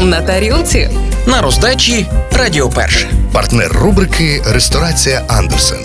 на 0.00 0.20
тарілці. 0.20 0.90
На 1.26 1.42
роздачі 1.42 2.06
Радіо 2.32 2.68
Перше. 2.68 3.10
Партнер 3.32 3.72
рубрики 3.72 4.42
Ресторація 4.46 5.24
Андерсен. 5.28 5.78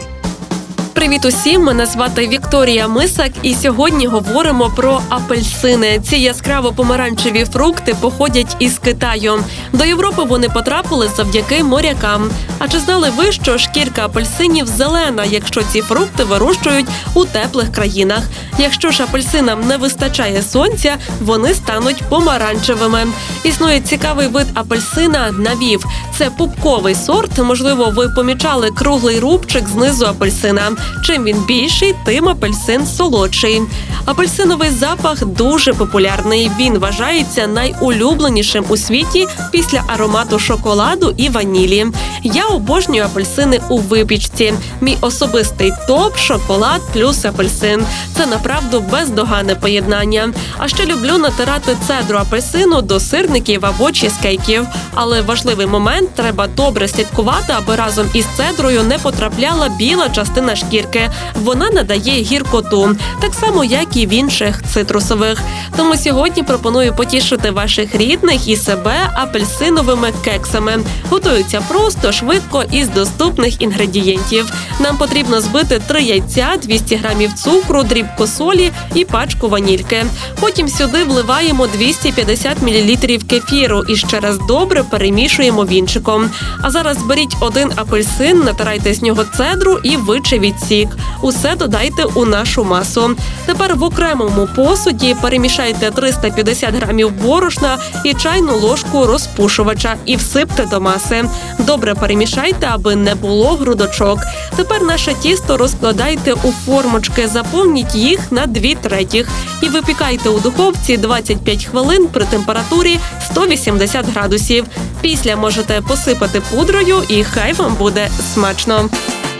Привіт 0.94 1.26
усім! 1.26 1.64
Мене 1.64 1.86
звати 1.86 2.28
Вікторія 2.28 2.88
Мисак, 2.88 3.32
і 3.44 3.56
сьогодні 3.56 4.08
говоримо 4.08 4.70
про 4.76 5.02
апельсини. 5.10 6.00
Ці 6.00 6.16
яскраво 6.18 6.74
помаранчеві 6.74 7.46
фрукти 7.46 7.96
походять 8.02 8.56
із 8.60 8.80
Китаю. 8.80 9.40
До 9.74 9.86
Європи 9.86 10.24
вони 10.24 10.50
потрапили 10.50 11.10
завдяки 11.18 11.64
морякам. 11.64 12.32
А 12.60 12.68
чи 12.68 12.80
знали 12.80 13.10
ви, 13.18 13.32
що 13.32 13.58
шкірка 13.58 14.06
апельсинів 14.06 14.68
зелена, 14.68 15.26
якщо 15.26 15.64
ці 15.64 15.82
фрукти 15.82 16.24
вирощують 16.24 16.88
у 17.14 17.26
теплих 17.26 17.72
країнах? 17.72 18.24
Якщо 18.60 18.92
ж 18.92 19.04
апельсинам 19.04 19.68
не 19.68 19.78
вистачає 19.78 20.42
сонця, 20.42 20.98
вони 21.22 21.54
стануть 21.54 22.04
помаранчевими. 22.10 23.08
Існує 23.44 23.82
цікавий 23.82 24.28
вид 24.28 24.48
апельсина 24.54 25.32
навів. 25.32 25.86
Це 26.18 26.30
пупковий 26.30 26.96
сорт. 26.96 27.40
Можливо, 27.40 27.94
ви 27.96 28.10
помічали 28.10 28.72
круглий 28.72 29.20
рубчик 29.20 29.68
знизу 29.68 30.06
апельсина. 30.06 30.72
Чим 31.04 31.24
він 31.24 31.38
більший, 31.48 31.96
тим 32.06 32.30
апельсин 32.30 32.88
солодший. 32.88 33.62
Апельсиновий 34.06 34.70
запах 34.70 35.26
дуже 35.26 35.74
популярний. 35.74 36.52
Він 36.60 36.78
вважається 36.78 37.48
найулюбленішим 37.48 38.66
у 38.70 38.78
світі 38.78 39.28
після 39.52 39.84
аромату 39.88 40.40
шоколаду 40.40 41.14
і 41.18 41.30
ванілі. 41.30 41.86
Я 42.34 42.46
обожнюю 42.46 43.04
апельсини 43.04 43.62
у 43.70 43.78
випічці. 43.78 44.54
Мій 44.82 44.98
особистий 45.02 45.74
топ 45.88 46.18
шоколад 46.18 46.82
плюс 46.94 47.26
апельсин. 47.26 47.86
Це 48.18 48.26
направду 48.26 48.80
бездоганне 48.92 49.56
поєднання. 49.56 50.34
А 50.58 50.68
ще 50.68 50.86
люблю 50.86 51.18
натирати 51.18 51.78
цедру 51.88 52.18
апельсину 52.18 52.82
до 52.82 53.00
сирників 53.00 53.66
або 53.66 53.92
чізкейків. 53.92 54.68
Але 54.94 55.22
важливий 55.22 55.68
момент 55.68 56.10
треба 56.16 56.48
добре 56.48 56.88
слідкувати, 56.88 57.54
аби 57.58 57.76
разом 57.76 58.08
із 58.14 58.26
цедрою 58.26 58.84
не 58.84 58.98
потрапляла 58.98 59.70
біла 59.70 60.10
частина 60.10 60.56
шкірки. 60.56 61.10
Вона 61.36 61.70
надає 61.70 62.22
гіркоту, 62.24 62.96
так 63.22 63.34
само 63.34 63.64
як 63.64 63.98
і 63.98 64.06
в 64.06 64.14
інших 64.14 64.64
цитрусових. 64.74 65.40
Тому 65.78 65.96
сьогодні 65.96 66.44
пропоную 66.44 66.94
потішити 66.96 67.52
ваших 67.52 67.96
рідних 67.96 68.48
і 68.48 68.56
себе 68.56 69.10
апельсиновими 69.14 70.14
кексами. 70.24 70.80
Готуються 71.10 71.62
просто, 71.68 72.12
швидко 72.20 72.64
і 72.72 72.84
з 72.84 72.90
доступних 72.90 73.62
інгредієнтів. 73.62 74.54
Нам 74.80 74.98
потрібно 74.98 75.42
збити 75.42 75.82
3 75.88 76.04
яйця, 76.04 76.48
200 76.64 76.96
грамів 76.96 77.34
цукру, 77.34 77.84
дрібку 77.84 78.28
солі 78.28 78.72
і 78.96 79.06
пачку 79.06 79.50
ванільки. 79.50 80.06
Потім 80.40 80.68
сюди 80.68 81.04
вливаємо 81.04 81.68
250 81.68 82.62
мл 82.62 83.18
кефіру 83.30 83.84
і 83.84 83.96
ще 83.96 84.20
раз 84.20 84.38
добре 84.48 84.84
перемішуємо 84.84 85.66
вінчиком. 85.66 86.30
А 86.62 86.72
зараз 86.72 86.98
беріть 86.98 87.36
один 87.40 87.72
апельсин, 87.76 88.40
натирайте 88.40 88.94
з 88.94 89.02
нього 89.02 89.24
цедру 89.38 89.80
і 89.84 89.98
вичавіть 89.98 90.60
сік. 90.68 90.90
Усе 91.22 91.56
додайте 91.56 92.04
у 92.04 92.26
нашу 92.26 92.64
масу. 92.64 93.16
Тепер 93.46 93.76
в 93.76 93.84
окремому 93.84 94.48
посуді 94.56 95.16
перемішайте 95.22 95.92
350 95.92 96.76
грамів 96.76 97.12
борошна 97.12 97.78
і 98.04 98.14
чайну 98.14 98.58
ложку 98.58 99.06
розпушувача 99.06 99.96
і 100.06 100.16
всипте 100.16 100.66
до 100.66 100.82
маси. 100.82 101.26
Добре 101.60 101.96
перемішайте, 102.06 102.68
аби 102.72 102.96
не 102.96 103.16
було 103.16 103.56
грудочок. 103.56 104.20
Тепер 104.56 104.84
наше 104.84 105.14
тісто 105.14 105.58
розкладайте 105.58 106.34
у 106.34 106.52
формочки, 106.66 107.28
заповніть 107.28 107.96
їх 107.96 108.32
на 108.32 108.46
дві 108.46 108.76
третіх 108.76 109.28
і 109.62 109.68
випікайте 109.68 110.30
у 110.30 110.40
духовці 110.40 110.98
25 110.98 111.66
хвилин 111.66 112.08
при 112.08 112.26
температурі 112.26 113.00
180 113.26 114.06
градусів. 114.14 114.66
Після 115.02 115.36
можете 115.36 115.82
посипати 115.82 116.42
пудрою, 116.52 117.04
і 117.10 117.24
хай 117.24 117.54
вам 117.54 117.76
буде 117.76 118.10
смачно. 118.34 118.90